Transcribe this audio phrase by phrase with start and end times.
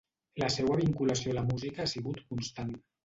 [0.43, 2.73] La seua vinculació a la música ha sigut constant.